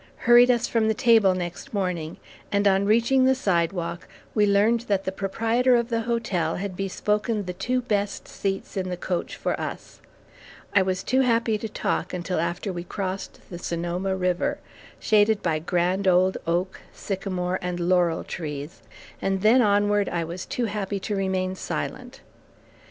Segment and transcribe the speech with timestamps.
[0.25, 2.17] hurried us from the table next morning,
[2.51, 7.45] and on reaching the sidewalk, we learned that the proprietor of the hotel had bespoken
[7.45, 10.01] the two best seats in the coach for us.
[10.73, 14.57] I was too happy to talk until after we crossed the Sonoma River,
[14.99, 18.81] shaded by grand old oak, sycamore, and laurel trees,
[19.21, 22.21] and then onward, I was too happy to remain silent.